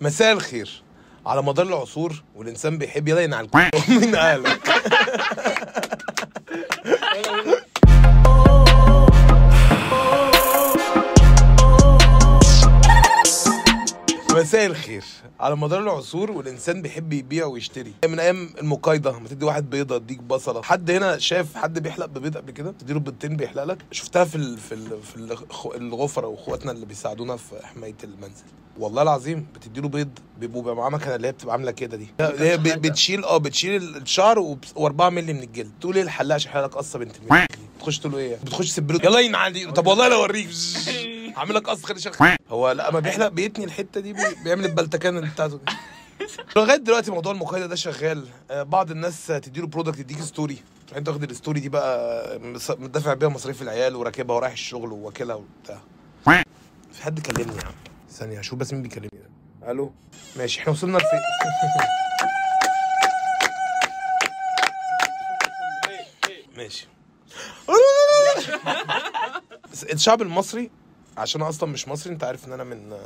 مساء 0.00 0.32
الخير. 0.32 0.82
على 1.26 1.42
مدار 1.42 1.66
العصور 1.66 2.22
والإنسان 2.36 2.78
بيحب 2.78 3.08
يلين 3.08 3.34
على 3.34 3.44
الكل. 3.46 3.58
مين 4.00 4.16
قالك؟ 4.16 4.60
مساء 14.34 14.66
الخير. 14.66 15.04
على 15.40 15.56
مدار 15.56 15.82
العصور 15.82 16.30
والإنسان 16.30 16.82
بيحب 16.82 17.12
يبيع 17.12 17.46
ويشتري. 17.46 17.92
من 18.04 18.20
أيام 18.20 18.50
المقايضة 18.60 19.18
لما 19.18 19.28
تدي 19.28 19.44
واحد 19.44 19.70
بيضة 19.70 19.96
اديك 19.96 20.22
بصلة. 20.22 20.62
حد 20.62 20.90
هنا 20.90 21.18
شاف 21.18 21.56
حد 21.56 21.78
بيحلق 21.78 22.06
ببيض 22.06 22.36
قبل 22.36 22.50
كده؟ 22.50 22.74
تديله 22.78 23.00
بيضتين 23.00 23.36
بيحلق 23.36 23.64
لك. 23.64 23.78
شفتها 23.92 24.24
في 24.24 24.34
ال 24.36 24.58
في 24.58 24.74
ال 24.74 24.98
في 25.02 25.16
الغفرة 25.76 26.26
واخواتنا 26.26 26.72
اللي 26.72 26.86
بيساعدونا 26.86 27.36
في 27.36 27.66
حماية 27.66 27.94
المنزل. 28.04 28.44
والله 28.78 29.02
العظيم 29.02 29.46
بتديله 29.54 29.88
بيض 29.88 30.08
بيبقوا 30.40 30.62
بيبقى 30.62 30.76
معاه 30.76 30.90
مكنة 30.90 31.14
اللي 31.14 31.28
هي 31.28 31.32
بتبقى 31.32 31.52
عاملة 31.52 31.70
كده 31.70 31.96
دي. 31.96 32.08
اللي 32.20 32.48
هي 32.50 32.56
بتشيل 32.56 33.24
آه 33.24 33.36
بتشيل 33.38 33.96
الشعر 33.96 34.56
و4 34.76 35.02
مللي 35.02 35.32
من 35.32 35.42
الجلد. 35.42 35.70
تقول 35.80 35.96
إيه 35.96 36.02
الحلاق 36.02 36.34
عشان 36.34 36.50
يحلق 36.50 36.74
قصه 36.74 36.98
بنت 36.98 37.16
تخش 37.80 37.98
تقول 37.98 38.14
إيه؟ 38.14 38.36
بتخش 38.36 38.68
تسبله 38.70 39.00
يلا 39.04 39.18
ينعل 39.20 39.52
دي 39.52 39.66
طب 39.66 39.86
والله 39.86 40.08
لا 40.08 40.14
أوريك. 40.14 40.48
عامل 41.38 41.54
لك 41.54 41.68
قص 41.68 41.84
خلي 41.84 42.00
شخص 42.00 42.18
هو 42.50 42.70
لا 42.70 42.90
ما 42.90 43.00
بيحلق 43.00 43.28
بيتني 43.28 43.64
الحتة 43.64 44.00
دي 44.00 44.12
بي- 44.12 44.36
بيعمل 44.44 44.64
البلتكان 44.64 45.16
اللي 45.16 45.30
بتاعته 45.30 45.56
دي. 45.58 45.72
لغاية 46.56 46.76
دلوقتي 46.76 47.10
موضوع 47.10 47.32
المقايضة 47.32 47.66
ده 47.66 47.74
شغال. 47.74 48.28
آه، 48.50 48.62
بعض 48.62 48.90
الناس 48.90 49.26
تديله 49.26 49.66
برودكت 49.66 49.98
يديك 49.98 50.20
ستوري 50.20 50.58
تروح 50.86 50.98
انت 50.98 51.08
واخد 51.08 51.30
ال 51.30 51.35
story 51.35 51.60
دي 51.60 51.68
بقى 51.68 52.38
مدافع 52.78 53.14
بيها 53.14 53.28
مصاريف 53.28 53.62
العيال 53.62 53.96
وراكبها 53.96 54.36
ورايح 54.36 54.52
الشغل 54.52 54.92
وواكلها 54.92 55.36
وبتاع. 55.36 55.80
في 56.92 57.02
حد 57.02 57.20
كلمني 57.20 57.56
يا 57.56 57.64
عم؟ 57.66 57.72
ثانية 58.10 58.40
أشوف 58.40 58.58
بس 58.58 58.72
مين 58.72 58.82
بيكلمني 58.82 59.10
ده. 59.12 59.70
ألو؟ 59.70 59.92
ماشي 60.36 60.60
إحنا 60.60 60.72
وصلنا 60.72 60.98
لفين؟ 60.98 61.08
ماشي. 66.56 66.86
الشعب 69.92 70.22
المصري 70.22 70.70
عشان 71.18 71.40
أنا 71.40 71.50
أصلا 71.50 71.68
مش 71.70 71.88
مصري 71.88 72.12
أنت 72.12 72.24
عارف 72.24 72.48
إن 72.48 72.52
أنا 72.52 72.64
من 72.64 72.96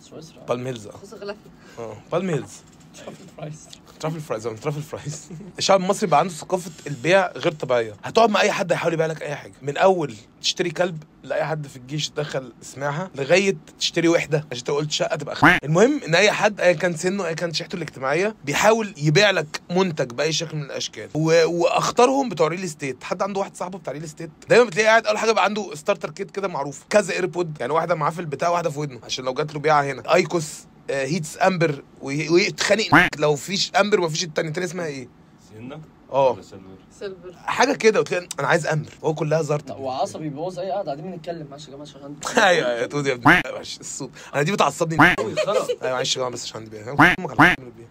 سويسرا. 0.00 0.40
بالم 0.48 0.66
هيلز 0.66 0.86
آه 0.86 0.90
خصوصا 0.92 1.16
غلافي 1.16 1.38
آه 1.78 1.96
بالم 2.12 2.30
هيلز 2.30 2.52
truffle 2.94 3.24
fries 3.38 3.58
truffle 4.00 4.20
fries 4.20 4.42
truffle 4.42 4.82
fries 4.82 5.30
الشعب 5.58 5.80
المصري 5.80 6.06
بقى 6.10 6.20
عنده 6.20 6.32
ثقافة 6.32 6.70
البيع 6.86 7.32
غير 7.32 7.52
طبيعية. 7.52 7.94
هتقعد 8.04 8.30
مع 8.30 8.40
أي 8.40 8.52
حد 8.52 8.72
هيحاول 8.72 8.92
يبيع 8.94 9.06
لك 9.06 9.22
أي 9.22 9.36
حاجة. 9.36 9.52
من 9.62 9.76
أول 9.76 10.14
تشتري 10.40 10.70
كلب 10.70 11.02
لأي 11.22 11.44
حد 11.44 11.66
في 11.66 11.76
الجيش 11.76 12.08
تدخل 12.08 12.52
سماعها 12.62 13.10
لغاية 13.14 13.56
تشتري 13.78 14.08
وحدة. 14.08 14.38
عشان 14.38 14.58
أنت 14.58 14.70
قلت 14.70 14.90
شقة 14.90 15.16
تبقى 15.16 15.36
خ... 15.36 15.44
المهم 15.64 16.00
إن 16.06 16.14
أي 16.14 16.30
حد 16.32 16.60
أيا 16.60 16.72
كان 16.72 16.96
سنه 16.96 17.26
أيا 17.26 17.32
كان 17.32 17.52
شريحته 17.52 17.76
الاجتماعية 17.76 18.36
بيحاول 18.44 18.94
يبيع 18.96 19.30
لك 19.30 19.60
منتج 19.70 20.12
بأي 20.12 20.32
شكل 20.32 20.56
من 20.56 20.62
الأشكال. 20.62 21.08
و... 21.14 21.44
وأخطرهم 21.46 22.28
بتوع 22.28 22.48
real 22.48 22.64
estate 22.64 23.04
حد 23.04 23.22
عنده 23.22 23.40
واحد 23.40 23.56
صاحبه 23.56 23.78
بتاع 23.78 23.92
real 23.92 24.04
estate 24.04 24.30
دايما 24.48 24.64
بتلاقيه 24.64 24.88
قاعد 24.88 25.06
أول 25.06 25.18
حاجة 25.18 25.32
بقى 25.32 25.44
عنده 25.44 25.74
starter 25.74 26.10
kit 26.10 26.30
كده 26.30 26.48
معروف. 26.48 26.84
كذا 26.90 27.12
AirPod 27.12 27.56
يعني 27.60 27.72
واحدة 27.72 27.94
معاه 27.94 28.10
في 28.10 28.20
البتاع 28.20 28.48
واحدة 28.48 28.70
في 28.70 28.78
ودنه. 28.78 29.00
عشان 29.04 29.24
لو 29.24 29.34
جات 29.34 29.54
له 29.54 29.60
بيعة 29.60 29.82
هنا. 29.82 30.14
IQOS 30.14 30.52
هيتس 30.90 31.38
امبر 31.42 31.82
وي- 32.02 32.28
ويتخانق 32.28 33.08
لو 33.18 33.36
فيش 33.36 33.70
امبر 33.80 34.00
ومفيش 34.00 34.24
التاني 34.24 34.48
التاني 34.48 34.66
اسمها 34.66 34.86
إيه؟ 34.86 35.08
سينا 35.52 35.80
آه. 36.12 36.34
سيلفر؟ 36.40 36.60
سيلفر. 36.98 37.32
حاجة 37.36 37.72
كده. 37.72 38.00
وتلاقي 38.00 38.28
أنا 38.40 38.48
عايز 38.48 38.66
امبر 38.66 38.90
وهو 39.02 39.14
كلها 39.14 39.42
زرط. 39.42 39.68
لا 39.70 39.76
وعصبي 39.76 40.22
بيبوظ 40.28 40.58
أي 40.58 40.70
قعده 40.70 40.84
قاعدين 40.92 41.10
بنتكلم. 41.10 41.46
معلش 41.50 41.64
يا 41.66 41.70
جماعة 41.70 41.82
عشان 41.82 42.02
عندي 42.02 42.20
أيوه 42.48 42.72
أيوه 42.72 42.86
تقول 42.86 43.06
يا 43.06 43.12
ابني. 43.12 43.40
معلش 43.54 43.78
الصوت. 43.80 44.10
أنا 44.34 44.42
دي 44.42 44.52
بتعصبني. 44.52 45.14
قوي 45.14 45.36
خلاص 45.36 45.68
أيوه 45.82 45.94
معلش 45.94 46.10
يا 46.12 46.16
جماعة 46.16 46.30
بس 46.32 46.44
عشان 46.44 46.56
عندي 46.60 46.70
بيها. 46.70 46.92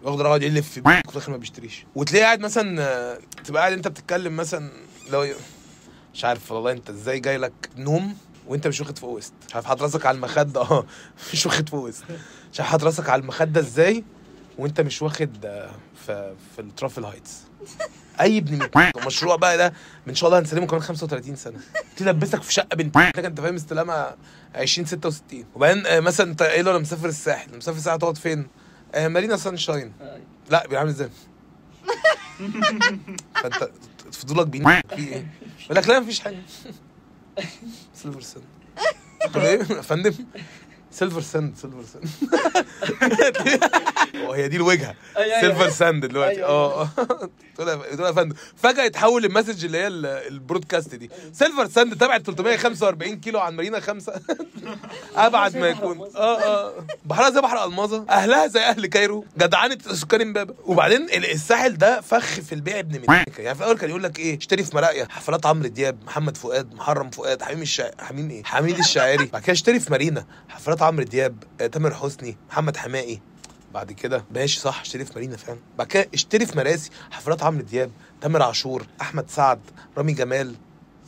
واخد 0.04 0.20
يقعد 0.20 0.42
يلف 0.42 0.78
بيه 0.78 1.00
في 1.06 1.10
الآخر 1.12 1.30
ما 1.32 1.36
بيشتريش. 1.36 1.86
وتلاقيه 1.94 2.24
قاعد 2.24 2.40
مثلا 2.40 2.82
آه، 2.82 3.18
تبقى 3.44 3.60
قاعد 3.62 3.72
أنت 3.72 3.88
بتتكلم 3.88 4.36
مثلا 4.36 4.70
لو 5.10 5.26
مش 6.14 6.24
عارف 6.24 6.52
والله 6.52 6.72
أنت 6.72 6.90
إزاي 6.90 7.20
جاي 7.20 7.36
لك 7.38 7.52
نوم 7.76 8.16
وانت 8.46 8.66
مش 8.66 8.80
واخد 8.80 8.98
فوق 8.98 9.10
وسط. 9.10 9.32
مش 9.48 9.54
عارف 9.54 9.66
حاطط 9.66 9.82
راسك 9.82 10.06
على 10.06 10.14
المخدة. 10.16 10.60
آه 10.60 10.86
مش 11.32 11.46
واخد 11.46 11.68
فوق 11.68 11.84
وسط. 11.84 12.04
مش 12.52 12.60
عارف 12.60 12.70
حاطط 12.70 12.84
راسك 12.84 13.08
على 13.08 13.22
المخدة 13.22 13.60
إزاي 13.60 14.04
وانت 14.58 14.80
مش 14.80 15.02
واخد 15.02 15.44
آه، 15.44 15.70
في 16.06 16.34
في 16.54 16.60
الترافل 16.62 17.04
هايتس 17.04 17.40
أي 18.20 18.38
ابن 18.38 18.58
مين؟ 18.76 18.90
المشروع 18.96 19.36
بقى 19.36 19.56
ده 19.58 19.72
ان 20.08 20.14
شاء 20.14 20.28
الله 20.28 20.38
هنسلمه 20.40 20.66
كمان 20.66 20.82
35 20.82 21.36
سنة. 21.36 21.58
تلبسك 21.96 22.42
في 22.42 22.52
شقة 22.52 22.76
بنت. 22.76 22.96
لكن 22.96 23.24
انت 23.24 23.40
فاهم 23.40 23.54
استلامها 23.54 24.16
20 24.54 24.86
66 24.86 25.44
وبعدين 25.54 25.86
آه، 25.86 26.00
مثلا 26.00 26.30
انت 26.30 26.42
قايل 26.42 26.64
له 26.64 26.70
أنا 26.70 26.78
مسافر 26.78 27.08
الساحل؟ 27.08 27.56
مسافر 27.56 27.78
الساحل 27.78 27.98
تقعد 27.98 28.16
فين؟ 28.18 28.46
آه، 28.94 29.08
مارينا 29.08 29.36
سانشاين. 29.36 29.92
لا 30.50 30.66
بيعمل 30.66 30.88
إزاي؟ 30.88 31.10
فانت 33.42 33.70
فضولك 34.12 34.46
بين 34.46 34.64
في 34.64 34.80
إيه؟ 34.96 35.26
يقول 35.64 35.76
لك 35.76 35.88
لا 35.88 36.00
مفيش 36.00 36.20
حاجة. 36.20 36.38
سيلفر 37.94 38.20
يا 39.76 39.82
فندم؟ 39.82 40.14
سيلفر 40.94 41.20
ساند 41.20 41.54
سيلفر 41.56 41.82
ساند 41.92 42.08
وهي 44.28 44.48
دي 44.48 44.56
الوجهة. 44.56 44.94
أيوة، 45.16 45.34
أيوة. 45.36 45.40
سيلفر 45.40 45.70
ساند 45.70 46.06
دلوقتي. 46.06 46.36
أيوة، 46.36 46.48
آه 46.48 46.82
آه. 46.82 46.88
تقول 47.56 47.68
يا- 47.68 48.12
فندم 48.12 48.34
فجأة 48.56 48.82
يتحول 48.84 49.24
ال 49.24 49.29
message 49.29 49.64
اللي 49.64 49.78
هي 49.78 49.86
ال- 49.86 50.06
ال 50.06 50.15
broadcast 50.15 50.94
دي. 50.94 51.10
سيلفر 51.32 51.68
ساند 51.68 51.96
تبعت 51.96 52.22
345 52.26 53.20
كيلو 53.20 53.40
عن 53.40 53.56
مارينا 53.56 53.80
خمسة. 53.80 54.12
أبعد 55.16 55.56
ما 55.56 55.68
يكون. 55.68 56.00
آه 56.16 56.40
آه. 56.42 56.72
بحرها 57.04 57.30
زي 57.30 57.40
بحر 57.40 57.64
الماظة. 57.64 58.04
أهلها 58.10 58.46
زي 58.46 58.60
أهل 58.60 58.86
Cairo. 58.86 59.24
جدعانة 59.38 59.78
سكان 59.92 60.20
امبابة. 60.20 60.54
وبعدين 60.64 61.02
ال- 61.02 61.30
الساحل 61.30 61.76
ده 61.78 62.00
فخ 62.00 62.24
في 62.40 62.54
البيع 62.54 62.78
ابن 62.78 63.00
ميكا 63.08 63.42
يعني 63.42 63.54
في 63.54 63.60
الأول 63.60 63.78
كان 63.78 63.90
يقول 63.90 64.02
لك 64.02 64.18
إيه؟ 64.18 64.38
اشتري 64.38 64.64
في 64.64 64.76
مراقية. 64.76 65.04
حفلات 65.10 65.46
عمرو 65.46 65.68
دياب 65.68 65.98
محمد 66.06 66.36
فؤاد 66.36 66.74
محرم 66.74 67.10
فؤاد 67.10 67.42
حميم 67.42 67.62
الشا... 67.62 67.90
حميم 68.02 68.30
إيه؟ 68.30 68.44
حميد 68.44 68.78
الشاعري. 68.78 69.24
بعد 69.24 69.42
كده 69.42 69.52
اشتري 69.52 69.80
في 69.80 69.90
مارينا. 69.90 70.26
حفلات 70.48 70.82
عمرو 70.84 71.04
دياب 71.04 71.44
آه، 71.60 71.66
تامر 71.66 71.94
حسني 71.94 72.36
محمد 72.50 72.76
حماقي 72.76 73.20
بعد 73.74 73.92
كده 73.92 74.24
ماشي 74.30 74.60
صح 74.60 74.80
اشتري 74.80 75.04
في 75.04 75.12
مارينا 75.14 75.36
فعلا. 75.36 75.58
بعد 75.78 75.86
كده 75.86 76.08
اشتري 76.14 76.46
في 76.46 76.56
مراسي 76.56 76.90
حفلات 77.10 77.42
عمرو 77.42 77.62
دياب 77.62 77.90
تامر 78.20 78.42
عاشور 78.42 78.86
أحمد 79.00 79.30
سعد 79.30 79.60
رامي 79.96 80.12
جمال. 80.12 80.54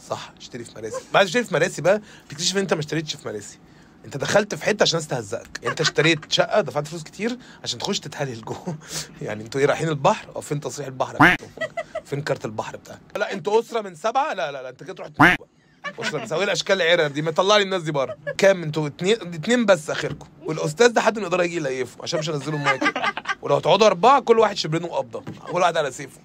صح 0.09 0.33
اشتري 0.39 0.65
في 0.65 0.71
مراسي. 0.77 0.97
بعد 1.15 1.27
اشتري 1.27 1.45
في 1.45 1.55
مراسي 1.55 1.83
بقى 1.83 2.01
تكتشف 2.29 2.57
إن 2.57 2.61
أنت 2.61 2.75
ما 2.75 2.81
اشتريتش 2.81 3.17
في 3.17 3.29
مراسي. 3.29 3.59
أنت 4.05 4.17
دخلت 4.17 4.55
في 4.55 4.65
حتة 4.65 4.83
عشان 4.83 4.99
الناس 4.99 5.09
تهزقك. 5.11 5.59
يعني 5.59 5.71
أنت 5.71 5.81
اشتريت 5.81 6.33
شقة 6.33 6.61
دفعت 6.61 6.87
فلوس 6.89 7.03
كتير 7.03 7.39
عشان 7.65 7.79
تخش 7.79 8.01
تتهلل 8.01 8.41
جوه. 8.45 8.79
يعني 9.23 9.45
أنتوا 9.45 9.61
إيه 9.61 9.67
رايحين 9.67 9.89
البحر؟ 9.89 10.29
أو 10.37 10.41
فين 10.41 10.61
تصريح 10.61 10.87
البحر؟ 10.87 11.37
فين 12.05 12.23
كارت 12.23 12.45
البحر 12.45 12.77
بتاعك؟ 12.77 13.01
لا 13.17 13.33
أنتوا 13.33 13.61
أسرة 13.61 13.81
من 13.81 13.95
سبعة. 13.95 14.33
لا 14.35 14.53
لا 14.53 14.63
لا 14.63 14.69
أنت 14.69 14.83
كده 14.83 14.95
تروح 14.95 15.09
من 15.99 16.27
سبعه 16.27 16.39
إيه 16.39 16.45
الاشكال 16.45 16.83
العرر 16.83 17.07
دي 17.07 17.23
ما 17.23 17.31
تطلع 17.31 17.57
لي 17.57 17.63
الناس 17.63 17.83
دي 17.83 17.93
بره 17.93 18.17
كام 18.39 18.63
أنتوا؟ 18.63 18.87
اتنين 18.87 19.17
اتنين 19.35 19.67
بس 19.67 19.91
آخركم. 19.91 20.27
والأستاذ 20.47 20.89
ده 20.89 21.01
حد 21.01 21.17
من 21.19 21.23
الاداره 21.23 21.43
يجي 21.45 21.57
يليفه 21.57 22.03
عشان 22.03 22.19
مش 22.19 22.31
هنزله 22.31 22.57
المايك. 22.57 22.83
ولو 23.43 23.57
هتقعدوا 23.57 23.87
أربعة 23.87 24.21
كل 24.21 24.39
واحد 24.39 24.57
شبرين 24.57 24.85
وقبضه 24.85 25.23
كل 25.53 25.61
واحد 25.61 25.77
على 25.77 25.91
سيفه. 25.93 26.21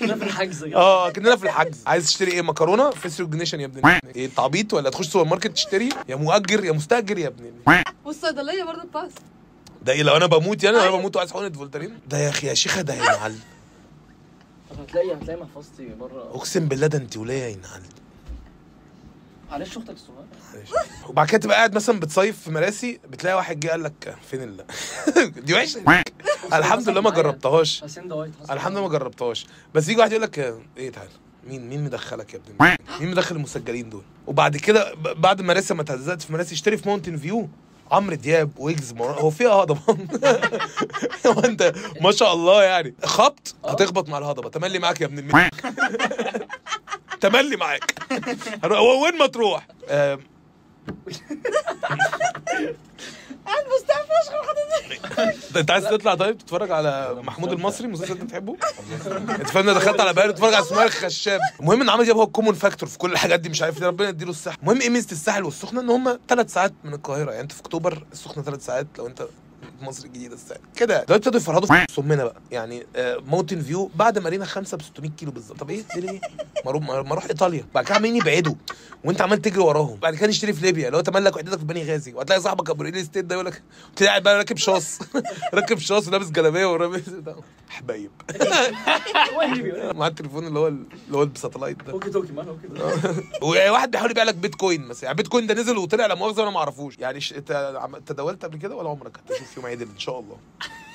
كنا 0.00 0.16
في 0.16 0.24
الحجز. 0.24 0.64
آه 0.64 1.10
كاننا 1.10 1.36
في 1.36 1.44
الحجز. 1.44 1.82
عايز 1.86 2.06
تشتري 2.06 2.30
إيه؟ 2.32 2.42
مكرونة؟ 2.42 2.90
فيس 2.90 3.20
ريكوجنيشن 3.20 3.60
يا 3.60 3.66
ابن 3.66 3.88
إيه 4.16 4.30
تعبيط 4.36 4.74
ولا 4.74 4.90
تخش 4.90 5.06
سوبر 5.06 5.24
ماركت 5.30 5.46
تشتري؟ 5.52 5.88
يا 6.08 6.16
مؤجر 6.16 6.64
يا 6.64 6.72
مستأجر 6.72 7.18
يا 7.18 7.26
ابن 7.28 7.44
ال- 7.68 7.82
والصيدليه 8.04 8.64
برضه 8.64 8.82
باس 8.94 9.12
ده 9.82 9.92
إيه 9.92 10.02
لو 10.02 10.16
أنا 10.16 10.26
بموت 10.26 10.64
يعني 10.64 10.76
لو 10.76 10.82
أنا 10.82 10.90
بموت 10.90 11.16
وعايز 11.16 11.32
حقنة 11.32 11.50
فولتارين 11.50 11.98
ده 12.08 12.18
يا 12.18 12.28
أخي 12.28 12.46
يا 12.46 12.54
شيخة 12.54 12.80
ده 12.80 12.94
يا 12.94 13.18
معلم. 13.18 13.40
هتلاقي 14.80 15.14
هتلاقي 15.14 15.40
محفظتي 15.40 15.88
بره 16.00 16.30
أقسم 16.34 16.68
بالله 16.68 16.86
ده 16.86 16.98
أنت 16.98 17.16
وليا 17.16 17.48
يا 17.48 17.56
معلم 17.70 17.82
معلش 19.50 19.76
أختك 19.76 19.90
الصغيرة. 19.90 20.26
وبعد 21.08 21.26
كده 21.28 21.38
تبقى 21.38 21.56
قاعد 21.56 21.74
مثلا 21.74 22.00
بتصيف 22.00 22.40
في 22.40 22.50
مراسي 22.50 23.00
بتلاقي 23.08 23.36
واحد 23.36 23.60
جه 23.60 23.68
قال 23.68 23.82
لك 23.82 24.16
فين 24.30 24.42
ال 24.42 24.64
دي 25.44 25.54
وحشة. 25.54 26.02
الحمد 26.52 26.88
لله 26.88 27.00
ما 27.00 27.10
جربتهاش. 27.10 27.84
الحمد 28.50 28.72
لله 28.72 28.82
ما 28.82 28.88
جربتهاش. 28.88 29.46
بس 29.74 29.88
يجي 29.88 29.98
واحد 29.98 30.10
يقول 30.12 30.22
لك 30.22 30.38
إيه 30.76 30.90
تعالى 30.90 31.10
مين 31.46 31.68
مين 31.68 31.84
مدخلك 31.84 32.34
يا 32.34 32.40
ابني؟ 32.58 32.76
مين 33.00 33.10
مدخل 33.10 33.36
المسجلين 33.36 33.90
دول؟ 33.90 34.02
وبعد 34.26 34.56
كده 34.56 34.94
بعد 34.94 35.40
ما 35.40 35.46
مراسي 35.48 35.74
ما 35.74 35.82
تهزقت 35.82 36.22
في 36.22 36.32
مراسي 36.32 36.54
اشتري 36.54 36.76
في 36.76 36.88
ماونتن 36.88 37.16
فيو 37.16 37.48
عمرو 37.90 38.16
دياب 38.16 38.50
ويجز 38.58 38.92
مروان 38.92 39.14
هو 39.18 39.30
فيها 39.30 39.50
هضبة؟ 39.50 39.80
هو 41.26 41.40
انت 41.40 41.72
ما 42.00 42.12
شاء 42.12 42.32
الله 42.34 42.62
يعني. 42.62 42.94
خبط 43.04 43.54
هتخبط 43.64 44.08
مع 44.08 44.18
الهضبة. 44.18 44.48
تملي 44.48 44.78
معاك 44.78 45.00
يا 45.00 45.06
ابن 45.06 45.18
المين 45.18 45.48
تملي 47.20 47.56
معاك. 47.56 47.94
هو 48.64 49.04
وين 49.04 49.18
ما 49.18 49.26
تروح؟ 49.26 49.66
قاعد 53.46 53.64
مستعفى 53.76 54.10
اشغل 54.22 54.40
حضرتك. 54.48 55.56
أنت 55.56 55.70
عايز 55.70 55.84
تطلع 55.84 56.14
طيب 56.14 56.38
تتفرج 56.38 56.70
على 56.70 57.14
محمود 57.22 57.52
المصري؟ 57.52 57.88
مسلسل 57.88 58.12
أنت 58.12 58.22
بتحبه؟ 58.22 58.56
أنت 59.40 59.46
فاهم 59.50 59.70
دخلت 59.70 60.00
على 60.00 60.12
بالي 60.12 60.32
تتفرج 60.32 60.54
على 60.54 60.64
سمية 60.64 60.82
الخشاب. 60.84 61.40
المهم 61.60 61.80
إن 61.80 61.88
عمرو 61.88 62.04
دياب 62.04 62.16
هو 62.16 62.22
ال 62.22 62.27
common 62.27 62.54
factor 62.54 62.88
في 62.88 62.98
كل 62.98 63.12
الحاجات 63.12 63.40
دي 63.40 63.48
مش 63.48 63.62
عارف 63.62 63.82
ربنا 63.82 64.08
يديله 64.08 64.30
الصحه 64.30 64.56
المهم 64.62 64.80
إيه 64.80 64.90
ميزة 64.90 65.12
الساحل 65.12 65.44
والسخنة؟ 65.44 65.80
إن 65.80 65.90
هم 65.90 66.18
ثلاث 66.28 66.52
ساعات 66.52 66.72
من 66.84 66.94
القاهرة. 66.94 67.30
يعني 67.30 67.42
أنت 67.42 67.52
في 67.52 67.60
أكتوبر 67.60 68.04
السخنة 68.12 68.42
ثلاث 68.44 68.66
ساعات 68.66 68.86
لو 68.98 69.06
أنت 69.06 69.26
مصر 69.82 70.04
الجديدة 70.04 70.34
السنة. 70.34 70.58
كده. 70.76 70.94
دلوقتي 71.04 71.14
ابتدوا 71.14 71.40
يفرهدوا 71.40 71.68
في 71.68 71.86
صمنا 71.96 72.24
بقى. 72.24 72.36
يعني 72.50 72.86
ماونتن 73.26 73.60
فيو 73.62 73.90
بعد 73.94 74.18
مارينا 74.18 74.44
5 74.44 74.76
ب 74.76 74.82
600 74.82 75.10
كيلو 75.10 75.32
بالظبط. 75.32 75.58
طب 75.60 75.70
إيه؟ 75.70 75.82
ليه 75.96 76.00
ليه؟ 76.10 76.20
ما 76.64 76.70
أروح 76.70 76.82
ما 76.82 77.12
أروح 77.12 77.24
إيطاليا. 77.24 77.64
بعد 77.74 77.84
كده 77.84 77.94
عمالين 77.94 78.16
يبعدوا. 78.16 78.54
وأنت 79.04 79.20
عمال 79.20 79.42
تجري 79.42 79.60
وراهم. 79.60 79.96
بعد 79.96 80.14
كده 80.14 80.26
نشتري 80.26 80.52
في 80.52 80.62
ليبيا. 80.62 80.90
لو 80.90 81.00
تملك 81.00 81.36
وحدتك 81.36 81.58
في 81.58 81.64
بني 81.64 81.84
غازي. 81.84 82.12
وهتلاقي 82.14 82.40
صاحبك 82.40 82.70
أبو 82.70 82.82
real 82.82 82.96
estate 82.96 83.24
ده 83.24 83.34
يقول 83.34 83.46
لك 83.46 83.62
قاعد 84.02 84.22
بقى 84.22 84.36
راكب 84.38 84.56
شاص. 84.56 84.98
راكب 85.54 85.78
شاص 85.78 86.08
ولابس 86.08 86.30
جلابية 86.30 86.66
ولابس 86.66 87.02
حبايب. 87.68 88.10
مع 89.94 90.06
التليفون 90.06 90.46
اللي 90.46 90.58
هو 90.58 90.68
اللي 90.68 90.86
هو 91.12 91.22
ال 91.22 91.28
satellite 91.28 91.82
ده. 91.84 91.92
walkie 91.92 92.10
talkie 92.10 92.28
كده 92.28 92.92
وواحد 93.42 93.90
بيحاول 93.90 94.10
يبيع 94.10 94.24
لك 94.24 94.34
بيتكوين 94.34 94.80
مثلا. 94.88 95.04
يعني 95.04 95.16
بيتكوين 95.16 95.46
ده 95.46 95.54
نزل 95.54 95.78
وطلع 95.78 96.06
لا 96.06 96.14
مؤاخذة 96.14 96.40
وأنا 96.40 96.50
ما 96.50 96.58
اعرفوش 96.58 96.98
يعني 96.98 97.20
ش... 97.20 97.32
انت 97.32 97.80
تداولت 98.06 98.44
قبل 98.44 98.58
كده 98.58 98.76
ولا 98.76 98.88
عمرك؟ 98.88 99.16
هتشوف 99.30 99.49
يوم 99.56 99.66
عدل 99.66 99.88
إن 99.94 99.98
شاء 99.98 100.20
الله. 100.20 100.36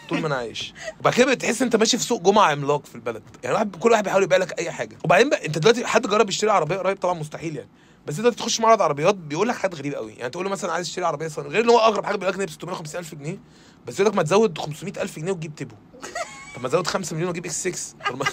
طول 0.10 0.20
ما 0.22 0.28
أنا 0.28 0.36
عايش. 0.36 0.74
وبعد 1.00 1.14
كده 1.14 1.34
بتحس 1.34 1.62
أنت 1.62 1.76
ماشي 1.76 1.98
في 1.98 2.04
سوق 2.04 2.22
جمعة 2.22 2.52
عملاق 2.52 2.86
في 2.86 2.96
البلد. 2.96 3.24
يعني 3.44 3.56
واحد 3.56 3.76
كل 3.76 3.92
واحد 3.92 4.04
بيحاول 4.04 4.24
يبيع 4.24 4.38
لك 4.38 4.60
أي 4.60 4.72
حاجة. 4.72 4.98
وبعدين 5.04 5.30
بقى 5.30 5.46
أنت 5.46 5.58
دلوقتي 5.58 5.86
حد 5.86 6.08
جرب 6.08 6.30
يشتري 6.30 6.52
عربية 6.52 6.76
قريب 6.78 6.98
طبعا 6.98 7.14
مستحيل 7.14 7.56
يعني. 7.56 7.70
بس 8.08 8.20
أنت 8.20 8.28
تخش 8.28 8.60
معرض 8.60 8.82
عربيات 8.82 9.16
بيقول 9.16 9.48
لك 9.48 9.56
حاجات 9.56 9.76
غريبة 9.76 9.98
قوي 9.98 10.14
يعني 10.14 10.30
تقول 10.30 10.46
له 10.46 10.52
مثلا 10.52 10.72
عايز 10.72 10.88
اشتري 10.88 11.06
عربية 11.06 11.28
صيني 11.28 11.48
غير 11.48 11.64
إن 11.64 11.70
هو 11.70 11.80
أغرب 11.80 12.06
حاجة 12.06 12.16
بيقول 12.16 12.34
لك 12.34 12.48
ب 12.48 12.50
650000 12.50 13.16
جنيه 13.16 13.38
بس 13.88 14.00
يقول 14.00 14.12
لك 14.12 14.18
ما 14.18 14.24
تزود 14.24 14.58
500000 14.58 15.20
جنيه 15.20 15.32
وتجيب 15.32 15.56
تيبو. 15.56 15.76
طب 16.56 16.62
ما 16.64 16.70
تزود 16.70 16.88
5 16.88 17.14
مليون 17.16 17.28
واجيب 17.30 17.46
X6 17.46 17.98
طب 18.10 18.18
ما 18.20 18.26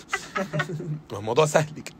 ما 1.12 1.18
الموضوع 1.18 1.46
سهل 1.46 1.80
كده. 1.80 1.94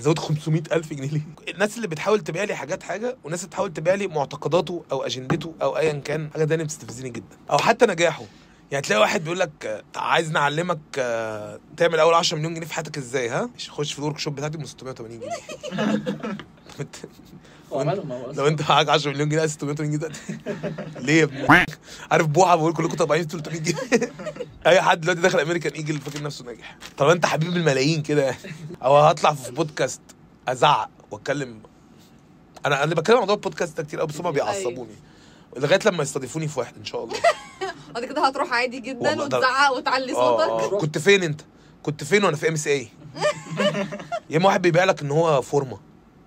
زود 0.00 0.18
500000 0.18 0.92
جنيه 0.92 1.08
ليه؟ 1.10 1.20
الناس 1.48 1.76
اللي 1.76 1.88
بتحاول 1.88 2.20
تبيع 2.20 2.44
لي 2.44 2.54
حاجات 2.54 2.82
حاجة 2.82 3.16
والناس 3.24 3.40
اللي 3.40 3.48
بتحاول 3.48 3.72
تبيع 3.72 3.94
لي 3.94 4.06
معتقداته 4.06 4.84
أو 4.92 5.02
أجندته 5.02 5.54
أو 5.62 5.76
ايا 5.76 5.92
كان 5.92 6.30
حاجة 6.32 6.44
تانية 6.44 6.64
بتستفزني 6.64 7.10
جدا. 7.10 7.36
أو 7.50 7.58
حتى 7.58 7.86
نجاحه. 7.86 8.24
يعني 8.70 8.82
تلاقي 8.82 9.00
واحد 9.00 9.22
بيقول 9.24 9.38
لك 9.38 9.84
عايز 9.96 10.30
نعلمك 10.30 10.78
آه، 10.98 11.60
تعمل 11.76 11.98
أول 12.00 12.14
10 12.14 12.36
مليون 12.38 12.54
جنيه 12.54 12.66
في 12.66 12.74
حياتك 12.74 12.98
إزاي 12.98 13.28
ها؟ 13.28 13.50
خش 13.68 13.92
في 13.92 13.98
ال 13.98 14.18
workshop 14.18 14.34
بتاعتي 14.34 14.58
ب 14.58 14.66
680 14.66 15.20
جنيه. 15.20 15.30
لو 18.32 18.46
أنت 18.46 18.70
معاك 18.70 18.88
10 18.88 19.10
مليون 19.10 19.28
جنيه 19.28 19.40
عايز 19.40 19.52
680 19.52 19.90
جنيه 19.90 19.98
دلوقتي. 19.98 20.38
ليه 21.06 21.18
يا 21.20 21.24
ابني؟ 21.24 21.66
عارف 22.10 22.26
بوحه 22.26 22.56
بقول 22.56 22.72
كلكم 22.72 22.96
طبيعيين 22.96 23.26
300 23.26 23.60
جنيه. 23.60 24.12
أي 24.66 24.80
حد 24.82 25.00
دلوقتي 25.00 25.20
داخل 25.20 25.40
American 25.40 25.72
Eagle 25.72 25.98
فاكر 26.00 26.22
نفسه 26.22 26.44
ناجح. 26.44 26.76
طب 26.98 27.08
أنت 27.08 27.26
حبيب 27.26 27.56
الملايين 27.56 28.02
كده 28.02 28.22
يعني. 28.24 28.38
أو 28.82 28.96
هطلع 28.96 29.34
في 29.34 29.52
بودكاست 29.52 30.00
أزعق 30.48 30.90
وأتكلم. 31.10 31.60
أنا 32.66 32.84
أنا 32.84 32.94
بتكلم 32.94 33.16
عن 33.16 33.20
موضوع 33.20 33.34
البودكاست 33.34 33.76
ده 33.76 33.82
كتير 33.82 33.98
قوي 33.98 34.08
بس 34.08 34.20
هم 34.20 34.30
بيعصبوني. 34.30 34.94
لغاية 35.56 35.80
لما 35.86 36.02
يستضيفوني 36.02 36.48
في 36.48 36.58
واحد 36.58 36.74
إن 36.76 36.84
شاء 36.84 37.04
الله. 37.04 37.16
بعد 37.94 38.04
كده 38.04 38.26
هتروح 38.26 38.52
عادي 38.52 38.80
جدا 38.80 39.08
والله 39.10 39.26
ده- 39.26 39.38
وتزعق 39.38 39.72
وتعلي 39.76 40.12
آه 40.12 40.36
صوتك. 40.36 40.72
آه 40.74 40.78
كنت 40.78 40.98
فين 40.98 41.22
انت؟ 41.22 41.40
كنت 41.82 42.04
فين 42.04 42.24
وأنا 42.24 42.36
في 42.36 42.48
MCI؟ 42.48 42.88
يا 44.30 44.36
اما 44.36 44.46
واحد 44.46 44.62
بيبيع 44.62 44.84
لك 44.84 45.02
ان 45.02 45.10
هو 45.10 45.42
فورمة. 45.42 45.78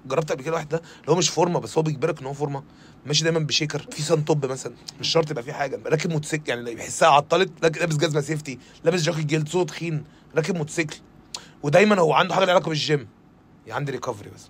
جربت 0.06 0.32
قبل 0.32 0.44
كده 0.44 0.54
واحد 0.54 0.70
ده؟ 0.70 0.78
اللي 1.02 1.12
هو 1.12 1.16
مش 1.16 1.30
فورمة 1.30 1.60
بس 1.60 1.78
هو 1.78 1.82
بيجبرك 1.84 2.20
إن 2.20 2.26
هو 2.26 2.34
فورمة. 2.34 2.64
ماشي 3.06 3.24
دايما 3.24 3.40
ب 3.40 3.46
shaker. 3.46 3.88
في 3.92 4.02
سان 4.02 4.26
توب 4.26 4.46
مثلا. 4.46 4.74
مش 5.00 5.08
شرط 5.08 5.32
يبقى 5.32 5.44
في 5.44 5.54
حاجة. 5.54 5.80
راكب 5.86 6.10
موتوسيكل 6.12 6.50
يعني 6.50 6.76
بيحسها 6.76 7.08
عطلت 7.10 7.52
لك- 7.64 7.78
لابس 7.78 7.96
جزمة 7.96 8.22
safety 8.22 8.60
لابس 8.84 9.02
جاكيت 9.02 9.26
جلد 9.26 9.50
صوت 9.50 9.70
تخين 9.70 10.04
راكب 10.36 10.56
موتوسيكل. 10.56 10.98
ودايما 11.64 12.00
هو 12.00 12.14
عنده 12.14 12.34
حاجة 12.36 12.46
لها 12.46 12.54
علاقة 12.54 12.70
بالجيم. 12.70 13.08
يعني 13.68 13.80
عندي 13.80 13.92
recovery 13.92 14.30
بس 14.30 14.42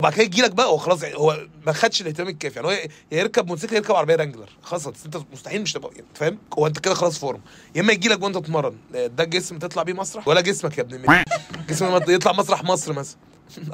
وبعد 0.00 0.12
كده 0.12 0.22
يجي 0.24 0.42
لك 0.42 0.50
بقى 0.50 0.66
هو 0.66 0.76
خلاص 0.76 1.04
هو 1.04 1.46
ما 1.66 1.72
خدش 1.72 2.00
الاهتمام 2.00 2.28
الكافي. 2.28 2.56
يعني 2.56 2.68
هو 2.68 2.72
يا 2.72 2.88
يركب 3.12 3.46
موتوسيكل 3.46 3.76
يركب 3.76 3.94
عربية 3.94 4.14
Wrangler. 4.16 4.48
خلاص 4.62 4.86
انت 4.86 5.16
مستحيل 5.32 5.62
مش 5.62 5.72
تبقى 5.72 5.90
يعني 5.94 6.06
فاهم؟ 6.14 6.38
هو 6.58 6.66
انت 6.66 6.78
كده 6.78 6.94
خلاص 6.94 7.18
فورم. 7.18 7.40
يا 7.74 7.80
اما 7.80 7.92
يجي 7.92 8.08
لك 8.08 8.22
وانت 8.22 8.38
تتمرن. 8.38 8.76
ده 8.92 9.24
جسم 9.24 9.58
تطلع 9.58 9.82
بيه 9.82 9.92
مسرح؟ 9.92 10.28
ولا 10.28 10.40
جسمك 10.40 10.78
يا 10.78 10.82
ابن 10.82 10.94
الميت 10.94 11.26
جسم 11.68 12.00
يطلع 12.08 12.32
مسرح 12.32 12.64
مصر 12.64 12.92
مثلا. 12.92 13.18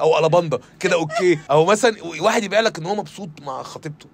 أو 0.01 0.19
الاباندا 0.19 0.59
كده 0.79 0.95
أوكي. 0.95 1.39
أو 1.51 1.65
مثلا 1.65 1.95
واحد 2.21 2.43
يبيع 2.43 2.59
لك 2.59 2.77
إن 2.79 2.85
هو 2.85 2.95
مبسوط 2.95 3.29
مع 3.41 3.63
خطيبته. 3.63 4.05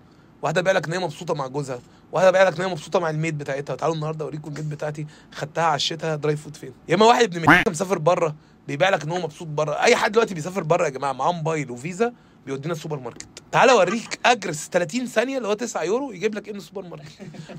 واحدة 0.41 0.61
بيع 0.61 0.71
لك 0.73 0.87
إن 0.87 0.93
هي 0.93 0.99
مبسوطة 0.99 1.33
مع 1.33 1.47
جوزها. 1.47 1.79
واحدة 2.11 2.31
بيع 2.31 2.43
لك 2.43 2.59
إن 2.59 2.65
هي 2.65 2.71
مبسوطة 2.71 2.99
مع 2.99 3.09
الميت 3.09 3.33
بتاعتها. 3.33 3.75
تعالوا 3.75 3.95
النهارده 3.95 4.25
أوريكم 4.25 4.51
الميت 4.51 4.65
بتاعتي. 4.65 5.07
خدتها 5.31 5.63
عشتها 5.63 6.15
دراي 6.15 6.37
فود 6.37 6.55
فين؟ 6.55 6.73
يا 6.89 6.95
اما 6.95 7.05
واحد 7.05 7.35
ابن 7.37 7.71
مسافر 7.71 7.97
بره. 7.97 8.35
بيبيع 8.69 8.89
لك 8.89 9.03
ان 9.03 9.11
هو 9.11 9.19
مبسوط 9.19 9.47
بره. 9.47 9.71
أي 9.71 9.95
حد 9.95 10.11
دلوقتي 10.11 10.33
بيسافر 10.33 10.63
بره 10.63 10.85
يا 10.85 10.89
جماعة 10.89 11.13
معاه 11.13 11.31
موبايل 11.31 11.71
وفيزا 11.71 12.13
بيودينا 12.45 12.73
السوبر 12.73 12.99
ماركت. 12.99 13.27
تعالى 13.51 13.71
اوريك 13.71 14.19
اجرس 14.25 14.69
30 14.71 15.05
ثانية 15.05 15.37
اللي 15.37 15.47
هو 15.47 15.53
9 15.53 15.83
يورو 15.83 16.11
يجيب 16.11 16.35
لك 16.35 16.47
إيه 16.47 16.53
من 16.53 16.59
السوبر 16.59 16.81
ماركت. 16.81 17.11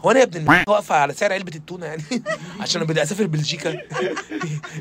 هو 0.04 0.10
أنا 0.10 0.18
يا 0.18 0.24
ابن 0.24 0.48
واقفة 0.68 0.94
على 0.94 1.12
سعر 1.14 1.32
علبة 1.32 1.52
التونة 1.54 1.86
يعني. 1.86 2.02
عشان 2.60 2.84
بدي 2.84 3.02
أسافر 3.02 3.26
بلجيكا. 3.26 3.70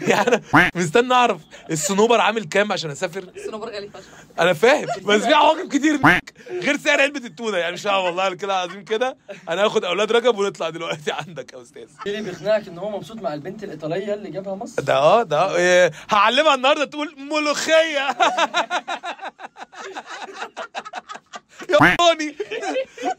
يعني 0.08 0.42
أنا 0.54 0.72
مستني 0.76 1.14
أعرف 1.14 1.42
الصنوبر 1.72 2.22
عامل 2.22 2.44
كام 2.44 2.72
عشان 2.72 2.92
أسافر. 2.92 3.24
الصنوبر 3.38 3.70
غالي 3.70 3.90
فشخ. 3.90 4.04
أنا 4.40 4.54
فاهم. 4.54 4.88
بس 5.06 5.22
في 5.22 5.34
عواقب 5.34 5.68
كتير 5.70 6.00
غير 6.52 6.78
سعر 6.78 7.02
علبة 7.02 7.26
التونة 7.26 7.58
يعني. 7.58 7.74
مش 7.74 7.86
عارف 7.86 8.06
والله 8.06 8.34
كده 8.36 8.56
عظيم 8.62 8.84
كده. 8.84 9.18
أنا 9.50 9.66
هاخد 9.66 9.86
أولاد 9.86 10.12
رجب 10.12 10.38
ونطلع 10.38 10.70
دلوقتي 10.70 11.12
عندك 11.12 11.54
يا 11.54 11.62
أستاذ. 11.62 11.88
إيه 12.08 12.20
اللي 12.20 12.32
بيقنعك 12.32 12.68
إن 12.68 12.78
هو 12.78 12.90
مبسوط 12.90 13.18
مع 13.18 13.34
البنت 13.34 13.64
الإيطالية 13.64 14.14
اللي 14.14 14.32
جابها 14.32 14.56
مصر؟ 14.56 14.82
ده 14.82 14.96
آه 14.98 15.24
ده 15.24 15.56
إيه 15.56 15.92
هعلمها 16.10 16.56
النهارده 16.56 16.86
تقول 16.86 17.16
ملوخية 17.18 18.08
يا 21.70 21.96
بوني 22.00 22.36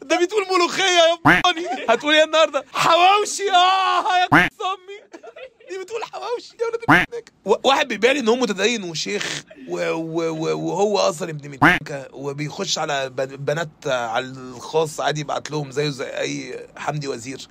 ده 0.01 0.19
بتقول 0.21 0.43
ملوخية 0.71 0.83
يا 1.27 1.41
بوني 1.43 1.67
هتقول 1.89 2.13
إيه 2.15 2.23
النهارده؟ 2.23 2.65
حواوشي. 2.73 3.51
آه 3.51 4.17
يا 4.21 4.27
أمي. 4.61 5.21
دي 5.69 5.77
بتقول 5.83 6.03
حواوشي 6.03 6.55
يا 6.61 6.65
ولاد 6.67 7.05
الملك. 7.11 7.31
و- 7.45 7.67
واحد 7.69 7.87
لي 8.13 8.19
إن 8.19 8.27
هو 8.27 8.35
متدين 8.35 8.83
وشيخ 8.83 9.43
وهو 9.67 10.97
أصلا 10.99 11.29
ابن 11.29 11.49
متنكه 11.49 12.07
وبيخش 12.13 12.77
على 12.77 13.09
بن- 13.09 13.25
بنات 13.35 13.69
على 13.85 14.25
الخاص 14.25 14.99
عادي 14.99 15.21
يبعت 15.21 15.51
لهم 15.51 15.71
زيه 15.71 15.89
زي 15.89 16.05
أي 16.17 16.65
حمدي 16.77 17.07
وزير. 17.07 17.47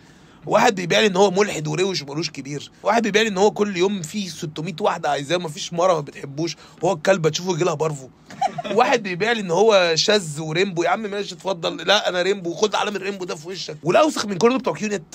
واحد 0.50 0.75
بيبيع 0.75 1.00
لي 1.00 1.06
إن 1.06 1.17
هو 1.17 1.31
ملحد 1.31 1.69
وروش 1.69 2.02
ومالوش 2.02 2.31
كبير. 2.31 2.70
واحد 2.82 3.02
بيبيع 3.02 3.23
لي 3.23 3.29
إن 3.29 3.38
هو 3.38 3.50
كل 3.50 3.76
يوم 3.76 4.02
فيه 4.02 4.29
600 4.29 4.75
واحدة 4.81 5.11
عايزاه 5.11 5.37
ومفيش 5.37 5.73
مرة 5.73 5.93
ما 5.94 6.00
بتحبوش. 6.00 6.56
وهو 6.82 6.93
الكلبه 6.93 7.29
تشوفه 7.31 7.55
يجي 7.55 7.64
لها 7.64 7.75
parvo 7.75 8.08
واحد 8.79 9.02
بيبيع 9.02 9.32
لي 9.32 9.41
إن 9.41 9.50
هو 9.50 9.93
شاذ 9.94 10.41
و 10.40 10.46
rainbow 10.46 10.82
يا 10.82 10.88
عم 10.88 11.00
ماشي 11.02 11.35
اتفضل. 11.35 11.76
لا 11.76 12.08
أنا 12.08 12.23
rainbow 12.22 12.55
خد 12.55 12.75
علم 12.75 12.97
ال 12.96 13.00
rainbow 13.00 13.25
ده 13.25 13.35
في 13.35 13.49
وشك. 13.49 13.76
والاوسخ 13.82 14.26
من 14.26 14.38
كل 14.38 14.58
بتوع 14.58 14.75
QNET. 14.75 15.14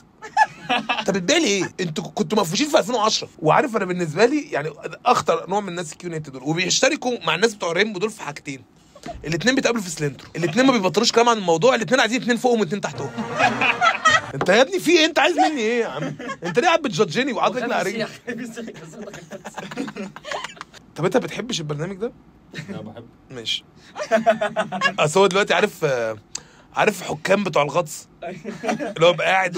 بتبيع 1.08 1.38
لي 1.38 1.46
إيه؟ 1.48 1.74
أنتوا 1.80 2.04
كنتوا 2.04 2.40
مفروشين 2.40 2.68
في 2.70 2.80
2010 2.80 3.30
وعارف 3.40 3.76
أنا 3.76 3.86
بالنسبة 3.86 4.26
لي 4.26 4.42
يعني 4.52 4.70
أخطر 5.06 5.50
نوع 5.50 5.60
من 5.60 5.70
الناس 5.70 5.92
ال 5.92 5.99
QNET 5.99 6.30
دول. 6.30 6.44
وبيشتركوا 6.44 7.18
مع 7.26 7.36
الناس 7.36 7.54
بتوع 7.54 7.72
rainbow 7.72 8.00
دول 8.00 8.10
في 8.10 8.22
حاجتين. 8.22 8.62
الاثنين 9.26 9.56
بيتقابلوا 9.56 9.84
في 9.84 9.90
Cilantro. 9.90 10.30
الاثنين 10.36 10.66
ما 10.66 10.72
بيبطلوش 10.72 11.12
كلام 11.12 11.30
عن 11.30 11.38
الموضوع. 11.38 11.76
الاثنين 11.76 12.00
عايزين 12.00 12.22
اثنين 12.22 12.38
فوقهم 12.38 12.60
واثنين 12.60 12.82
تحتهم. 12.82 13.10
انت 14.36 14.50
يا 14.50 14.62
ابني 14.62 14.80
في 14.80 14.92
إيه؟ 14.92 15.06
انت 15.06 15.20
عايز 15.20 15.38
مني 15.38 15.62
إيه 15.62 15.82
يا 15.82 15.88
عم؟ 15.88 16.04
انت 16.44 16.60
ليه 16.60 16.68
قاعد 16.68 16.82
بت 16.82 16.93
judge 16.93 17.22
ني 17.22 17.34
على 17.76 17.84
رجلي؟ 17.90 17.98
طب 20.96 21.06
انت 21.06 21.18
بتحبش 21.18 21.60
البرنامج 21.60 21.96
ده؟ 21.98 22.12
أنا 22.70 22.82
بحب 22.82 23.06
ماشي. 23.32 23.64
اصل 25.00 25.20
هو 25.20 25.28
دلوقتي 25.28 25.54
عارف 25.54 25.86
عارف 26.76 27.02
حكام 27.04 27.44
بتوع 27.44 27.64
الغطس؟ 27.64 28.08
اللي 28.64 29.06
هو 29.06 29.14
بقى 29.14 29.28
قاعد 29.28 29.58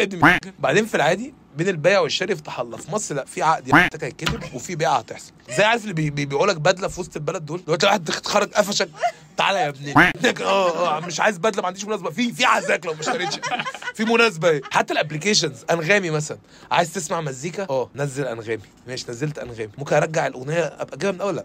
قد 0.00 0.14
من- 0.14 0.20
بعدين 0.58 0.86
في 0.86 0.94
العادي 0.94 1.34
بين 1.56 1.68
البيع 1.68 2.00
والشراء 2.00 2.32
يفتح 2.32 2.60
الله 2.60 2.76
في 2.76 2.90
مصر 2.92 3.14
لا 3.14 3.24
في 3.24 3.42
عقد 3.42 3.68
محتاج 3.82 4.04
هيتكتب 4.04 4.54
وفي 4.54 4.76
بيعة 4.76 4.98
هتحصل. 4.98 5.32
زي 5.56 5.64
عارف 5.64 5.82
اللي 5.82 5.94
بي- 5.94 6.02
بي- 6.02 6.10
بيبيعوا 6.10 6.46
لك 6.46 6.56
بدلة 6.56 6.88
في 6.88 7.00
وسط 7.00 7.16
البلد 7.16 7.46
دول؟ 7.46 7.62
دلوقتي 7.64 7.86
واحد 7.86 8.04
تخرج 8.04 8.48
قفشك. 8.52 8.88
تعالى 9.36 9.58
يا 9.58 9.68
ابني. 9.68 9.94
آه 10.44 10.96
آه 10.96 11.00
مش 11.00 11.20
عايز 11.20 11.38
بدلة 11.38 11.62
ما 11.62 11.66
عنديش 11.66 11.84
مناسبة. 11.84 12.10
في 12.10 12.32
في 12.32 12.44
عزاك 12.44 12.86
لو 12.86 12.94
ما 12.94 13.00
اشتريتش. 13.00 13.36
في 13.96 14.04
مناسبة. 14.04 14.48
إيه 14.48 14.60
حتى 14.70 14.92
ال 14.92 14.98
applications 14.98 15.64
أنغامي 15.70 16.10
مثلا. 16.10 16.38
عايز 16.70 16.92
تسمع 16.92 17.20
مزيكا؟ 17.20 17.66
آه. 17.70 17.90
نزل 17.94 18.26
أنغامي. 18.26 18.62
ماشي 18.88 19.04
نزلت 19.08 19.38
أنغامي. 19.38 19.70
ممكن 19.78 19.96
أرجع 19.96 20.26
الأغنية؟ 20.26 20.64
أبقى 20.64 20.96
اجيبها 20.96 21.10
من 21.12 21.16
الأول؟ 21.16 21.36
لا. 21.36 21.44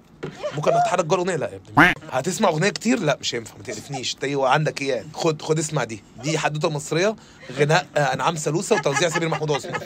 ممكن 0.56 0.74
أتحرك 0.74 1.06
جوه 1.06 1.16
الأغنية؟ 1.22 1.36
لا 1.36 1.50
يا 1.52 1.60
ابني. 1.78 1.94
هتسمع 2.12 2.50
أغنية 2.50 2.70
كتير؟ 2.70 3.00
لا 3.00 3.18
مش 3.22 3.36
هينفع 3.36 3.58
ما 3.58 3.64
تقرفنيش. 3.64 4.14
انت 4.14 4.26
عندك 4.26 4.82
إيه؟ 4.82 4.94
يعني 4.94 5.08
خد 5.14 5.42
خد 5.42 5.60
اسمع 5.60 5.84
دي. 5.84 6.04
دي 6.24 6.38
حدوتة 6.38 6.70
مصرية 6.70 7.16
غناء 7.58 7.88
آه، 7.98 8.00
إنعام 8.14 8.36
سالوسة 8.36 8.76
وتوزيع 8.76 9.10
سمير 9.10 9.30
محمود 9.30 9.52
عثمان 9.52 9.80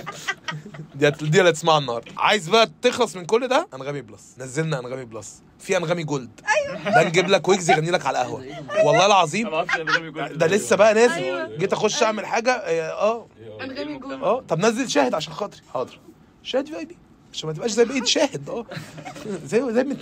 دي 0.95 1.09
دي 1.09 1.39
اللي 1.39 1.49
هتسمعها 1.49 1.77
النهارده. 1.77 2.11
عايز 2.17 2.49
بقى 2.49 2.71
تخلص 2.81 3.15
من 3.15 3.25
كل 3.25 3.47
ده؟ 3.47 3.67
أنغامي 3.73 4.01
plus. 4.01 4.35
نزلنا 4.37 4.79
أنغامي 4.79 5.05
plus. 5.05 5.41
في 5.59 5.77
أنغامي 5.77 6.03
gold. 6.03 6.41
ده 6.85 7.03
نجيب 7.03 7.29
لك 7.29 7.49
ويجز 7.49 7.69
يغني 7.69 7.91
لك 7.91 8.05
على 8.05 8.21
القهوة. 8.21 8.45
والله 8.85 9.05
العظيم. 9.05 9.49
ده 10.31 10.47
لسه 10.47 10.75
بقى 10.75 10.93
نازل. 10.93 11.13
أيوة. 11.13 11.57
جيت 11.57 11.73
أخش 11.73 12.03
أعمل 12.03 12.25
حاجة 12.25 12.51
آه 12.51 13.27
أنغامي 13.61 13.97
جول 13.97 14.23
آه. 14.23 14.41
طب 14.41 14.59
نزل 14.59 14.89
شاهد 14.89 15.13
عشان 15.13 15.33
خاطري. 15.33 15.61
حاضر. 15.73 15.99
شاهد 16.43 16.67
VIP 16.67 16.97
عشان 17.33 17.47
ما 17.49 17.53
تبقاش 17.55 17.71
زي 17.71 17.85
بقية 17.85 18.03
شاهد. 18.03 18.49
آه. 18.49 18.65
زي 19.45 19.73
زي 19.73 19.97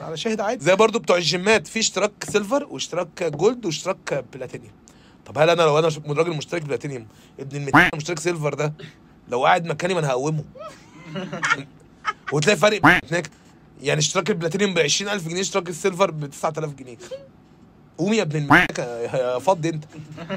على 0.00 0.16
شاهد 0.16 0.40
عادي. 0.40 0.64
زي 0.64 0.74
برضو 0.76 0.98
بتوع 0.98 1.16
الجيمات. 1.16 1.66
في 1.66 1.78
اشتراك 1.80 2.12
silver 2.28 2.64
واشتراك 2.64 3.22
gold 3.22 3.66
واشتراك 3.66 4.24
بلاتينيوم. 4.32 4.72
طب 5.26 5.38
هل 5.38 5.50
أنا 5.50 5.62
لو 5.62 5.78
أنا 5.78 5.88
راجل 6.08 6.36
مشترك 6.36 6.62
بلاتينيوم 6.62 7.06
ابن 7.40 7.56
المت... 7.56 7.94
مشترك 7.94 8.18
silver 8.18 8.54
ده 8.54 8.74
لو 9.28 9.44
قاعد 9.46 9.64
مكاني 9.66 9.94
ما 9.94 10.00
أنا 10.00 10.08
هقومه. 10.08 10.44
وتلاقي 12.32 12.56
فرق 12.56 12.80
هناك. 13.10 13.30
يعني 13.82 13.98
اشتراك 14.00 14.30
البلاتينيوم 14.30 14.74
ب 14.74 14.78
20000 14.78 15.28
جنيه 15.28 15.40
اشتراك 15.40 15.68
ال 15.68 15.74
silver 15.74 16.10
ب 16.10 16.26
9000 16.30 16.72
جنيه. 16.74 16.96
قوم 17.98 18.12
يا 18.12 18.22
ابن 18.22 18.36
الملك 18.38 18.78
يا 19.14 19.38
فضي 19.38 19.68
انت. 19.68 19.84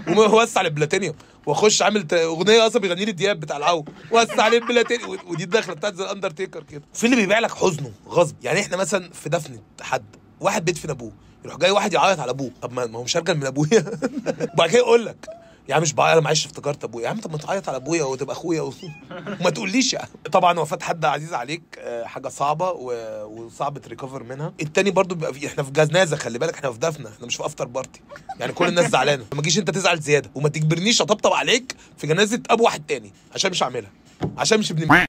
قوم 0.08 0.34
وسع 0.34 0.62
البلاتينيوم 0.62 1.16
واخش 1.46 1.82
عامل 1.82 2.08
اغنية 2.14 2.68
أصلا 2.68 2.82
بيغني 2.82 3.06
لي 3.06 3.12
دياب 3.12 3.40
بتاع 3.40 3.58
العو. 3.58 3.86
وسع 4.12 4.48
البلاتينيوم. 4.48 5.18
ودي 5.28 5.44
الدخلة 5.44 5.74
بتاعت 5.76 5.94
زي 5.96 6.04
الاندرتيكر 6.04 6.64
كده. 6.64 6.82
في 6.94 7.04
اللي 7.06 7.16
بيبيع 7.16 7.40
لك 7.40 7.52
حزنه 7.52 7.92
غصب. 8.10 8.36
يعني 8.44 8.60
إحنا 8.60 8.78
مثلا 8.78 9.10
في 9.14 9.30
دفنة 9.30 9.60
حد 9.82 10.06
واحد 10.42 10.66
بيدفن 10.66 10.90
أبوه 10.90 11.12
يروح 11.46 11.58
جاي 11.58 11.72
واحد 11.72 11.94
يعيط 11.94 12.20
على 12.20 12.32
أبوه. 12.32 12.52
طب 12.62 12.74
ما 12.74 12.86
ما 12.86 13.00
هو 13.00 13.04
مش 13.04 13.18
هرجع 13.18 13.34
من 13.34 13.46
أبويا. 13.46 13.86
وبعد 14.54 14.70
كده 14.70 14.80
يقول 14.80 15.06
لك 15.06 15.28
يا 15.70 15.76
عم 15.76 15.82
مش 15.82 15.94
بعيط 15.94 16.12
أنا 16.12 16.22
معلش 16.22 16.46
افتكرت 16.46 16.84
أبويا. 16.84 17.06
يا 17.06 17.10
عم 17.10 17.22
طب 17.22 17.32
ما 17.32 17.38
تعيط 17.38 17.70
على 17.70 17.76
أبويا 17.78 18.04
وتبقى 18.04 18.36
أخويا 18.36 18.62
و... 18.62 18.74
وما 19.42 19.50
تقوليش 19.50 19.94
يعني. 19.94 20.10
طبعا 20.32 20.60
وفاه 20.60 20.80
حد 20.82 21.06
عزيز 21.06 21.34
عليك 21.34 21.62
آه، 21.80 22.06
حاجة 22.06 22.28
صعبة 22.28 22.70
و... 22.72 22.92
وصعب 23.26 23.78
ت 23.78 23.83
recover 23.83 24.24
منها. 24.24 24.54
التاني 24.62 24.92
برضو 24.92 25.16
بيبقى 25.16 25.34
في... 25.34 25.48
إحنا 25.48 25.64
في 25.64 25.72
جنازه 25.72 26.18
خلي 26.18 26.40
بالك 26.40 26.54
إحنا 26.54 26.72
في 26.72 26.80
دفنة 26.80 27.10
إحنا 27.10 27.26
مش 27.28 27.36
في 27.36 27.46
after 27.46 27.66
party 27.66 28.02
يعني 28.40 28.54
كل 28.54 28.68
الناس 28.68 28.92
زعلانة. 28.92 29.26
ما 29.34 29.42
تجيش 29.42 29.58
انت 29.60 29.70
تزعل 29.70 30.00
زيادة. 30.00 30.32
وما 30.36 30.50
تجبرنيش 30.50 31.02
أطبطب 31.02 31.34
عليك 31.34 31.76
في 31.98 32.08
جنازة 32.08 32.42
أبو 32.50 32.64
واحد 32.64 32.84
تاني 32.88 33.12
عشان 33.36 33.52
مش 33.52 33.64
هعملها. 33.64 33.92
عشان 34.38 34.60
مش 34.60 34.72
ابن 34.72 34.88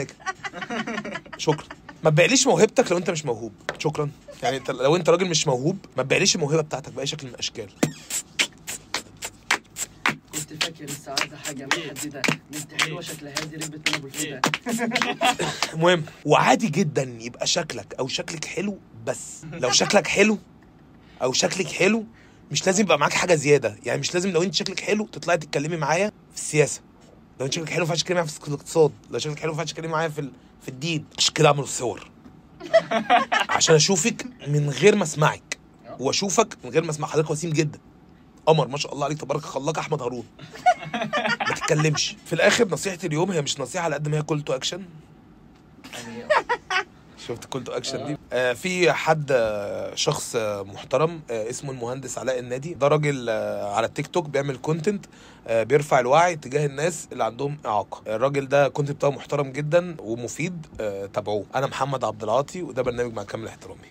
شكرا. 1.38 1.64
ما 2.04 2.10
تبيعليش 2.10 2.46
موهبتك 2.46 2.92
لو 2.92 2.98
انت 2.98 3.10
مش 3.10 3.24
موهوب. 3.24 3.52
شكرا. 3.78 4.10
يعني 4.42 4.56
انت 4.56 4.70
لو 4.70 4.96
انت 4.96 5.08
راجل 5.08 5.28
مش 5.28 5.46
موهوب 5.46 5.78
ما 5.96 6.02
تبيعليش 6.02 6.34
الموهبة 6.36 6.62
بتاعتك 6.62 6.92
بأي 6.92 7.06
شكل 7.06 7.26
من 7.26 7.32
الأشكال. 7.32 7.68
كنت 10.50 10.64
فاكر 10.64 10.84
السعادة 10.84 11.36
حاجة 11.36 11.66
محددة؟ 11.66 12.22
بنت 12.52 12.82
حلوة 12.82 13.00
شكلها 13.00 13.32
هادي 13.40 13.56
ربت 13.56 13.88
من 13.90 13.94
ابو 13.94 14.06
الفدا 14.06 14.40
المهم 15.74 16.04
وعادي 16.24 16.68
جدا 16.68 17.16
يبقى 17.20 17.46
شكلك 17.46 17.94
أو 17.98 18.08
شكلك 18.08 18.44
حلو 18.44 18.78
بس 19.06 19.44
لو 19.52 19.70
شكلك 19.70 20.06
حلو 20.06 20.38
أو 21.22 21.32
شكلك 21.32 21.66
حلو 21.66 22.04
مش 22.50 22.66
لازم 22.66 22.82
يبقى 22.84 22.98
معاك 22.98 23.12
حاجة 23.12 23.34
زيادة. 23.34 23.76
يعني 23.84 24.00
مش 24.00 24.14
لازم 24.14 24.30
لو 24.30 24.42
أنت 24.42 24.54
شكلك 24.54 24.80
حلو 24.80 25.06
تطلعي 25.06 25.36
تتكلمي 25.38 25.76
معايا 25.76 26.12
في 26.32 26.36
السياسة. 26.40 26.80
لو 27.40 27.46
أنت 27.46 27.54
شكلك 27.54 27.68
حلو 27.68 27.76
ما 27.78 27.82
ينفعش 27.84 28.02
تتكلمي 28.02 28.20
معايا 28.20 28.30
في 28.40 28.48
الاقتصاد. 28.48 28.92
لو 29.10 29.18
شكلك 29.18 29.38
حلو 29.38 29.52
ما 29.52 29.58
ينفعش 29.58 29.72
تتكلمي 29.72 29.92
معايا 29.92 30.08
في 30.08 30.20
ال- 30.20 30.32
في 30.62 30.68
الدين. 30.68 31.04
عشان 31.18 31.34
كده 31.34 31.48
اعمل 31.48 31.68
صور. 31.68 32.10
عشان 33.56 33.74
أشوفك 33.74 34.26
من 34.48 34.70
غير 34.70 34.96
ما 34.96 35.02
أسمعك. 35.02 35.58
وأشوفك 35.98 36.56
من 36.64 36.70
غير 36.70 36.84
ما 36.84 36.90
أسمع. 36.90 37.08
حضرتك 37.08 37.30
وسيم 37.30 37.50
جدا. 37.50 37.78
قمر 38.48 38.68
ما 38.68 38.76
شاء 38.78 38.92
الله 38.94 39.04
عليك 39.04 39.20
تبارك 39.20 39.40
الخلاق 39.40 39.78
أحمد 39.78 40.02
هارون. 40.02 40.24
ما 41.48 41.54
تتكلمش. 41.54 42.16
في 42.26 42.32
الآخر 42.32 42.68
نصيحة 42.68 42.98
اليوم 43.04 43.30
هي 43.30 43.42
مش 43.42 43.60
نصيحة 43.60 43.84
على 43.84 43.94
قد 43.94 44.08
ما 44.08 44.16
هي 44.18 44.22
call 44.22 44.40
to 44.42 44.52
action 44.52 44.82
شفت 47.28 47.44
call 47.44 47.64
to 47.64 47.72
action 47.72 48.06
دي؟ 48.06 48.18
آه 48.32 48.52
في 48.52 48.92
حد 48.92 49.26
آه 49.32 49.94
شخص 49.94 50.36
آه 50.36 50.62
محترم 50.62 51.20
آه 51.30 51.50
اسمه 51.50 51.70
المهندس 51.70 52.18
علاء 52.18 52.38
النادي. 52.38 52.74
ده 52.74 52.88
راجل 52.88 53.26
آه 53.28 53.74
على 53.74 53.86
التيك 53.86 54.06
توك 54.06 54.26
بيعمل 54.28 54.56
content 54.56 55.06
آه 55.46 55.62
بيرفع 55.62 56.00
الوعي 56.00 56.36
تجاه 56.36 56.66
الناس 56.66 57.08
اللي 57.12 57.24
عندهم 57.24 57.56
إعاقة. 57.66 58.02
الراجل 58.14 58.48
ده 58.48 58.68
content 58.68 58.96
بتاعه 58.96 59.10
محترم 59.10 59.52
جدا 59.52 59.96
ومفيد 60.00 60.66
آه 60.80 61.06
تابعوه. 61.06 61.44
أنا 61.54 61.66
محمد 61.66 62.04
عبد 62.04 62.22
العاطي 62.22 62.62
وده 62.62 62.82
برنامج 62.82 63.12
مع 63.14 63.22
كامل 63.22 63.48
احترامي. 63.48 63.88